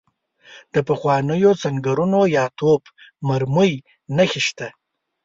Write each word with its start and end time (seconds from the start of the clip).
د 0.73 0.75
پخوانیو 0.89 1.51
سنګرونو 1.63 2.21
یا 2.37 2.45
توپ 2.59 2.81
مرمۍ 3.27 3.73
نښې 4.15 4.41
نشته. 4.43 4.67